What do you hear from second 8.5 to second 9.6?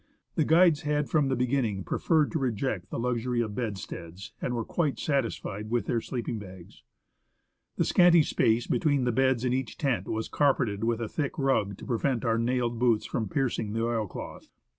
between the beds in